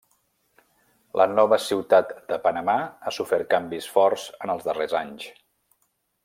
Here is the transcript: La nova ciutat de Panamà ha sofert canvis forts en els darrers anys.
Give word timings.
La 1.21 1.27
nova 1.33 1.59
ciutat 1.65 2.15
de 2.31 2.39
Panamà 2.47 2.75
ha 3.05 3.13
sofert 3.19 3.49
canvis 3.55 3.91
forts 3.99 4.25
en 4.47 4.55
els 4.57 4.67
darrers 4.71 4.97
anys. 5.03 5.29